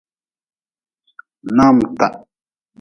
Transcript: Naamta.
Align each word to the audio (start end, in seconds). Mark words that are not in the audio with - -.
Naamta. 1.55 2.07